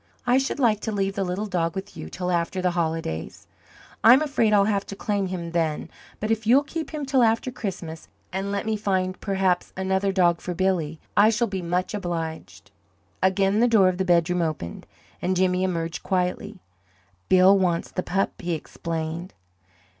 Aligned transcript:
I 0.25 0.39
should 0.39 0.57
like 0.59 0.79
to 0.79 0.91
leave 0.91 1.13
the 1.13 1.23
little 1.23 1.45
dog 1.45 1.75
with 1.75 1.95
you 1.95 2.09
till 2.09 2.31
after 2.31 2.59
the 2.59 2.71
holidays. 2.71 3.45
I'm 4.03 4.23
afraid 4.23 4.51
I'll 4.51 4.65
have 4.65 4.83
to 4.87 4.95
claim 4.95 5.27
him 5.27 5.51
then; 5.51 5.89
but 6.19 6.31
if 6.31 6.47
you'll 6.47 6.63
keep 6.63 6.89
him 6.89 7.05
till 7.05 7.21
after 7.21 7.51
Christmas 7.51 8.07
and 8.33 8.51
let 8.51 8.65
me 8.65 8.75
find, 8.75 9.21
perhaps, 9.21 9.71
another 9.77 10.11
dog 10.11 10.41
for 10.41 10.55
Billy 10.55 10.99
I 11.15 11.29
shall 11.29 11.45
be 11.45 11.61
much 11.61 11.93
obliged." 11.93 12.71
Again 13.21 13.59
the 13.59 13.67
door 13.67 13.89
of 13.89 13.99
the 13.99 14.03
bedroom 14.03 14.41
opened, 14.41 14.87
and 15.21 15.35
Jimmy 15.35 15.63
emerged 15.63 16.01
quietly. 16.01 16.57
"Bill 17.29 17.55
wants 17.55 17.91
the 17.91 18.01
pup," 18.01 18.41
he 18.41 18.55
explained. 18.55 19.35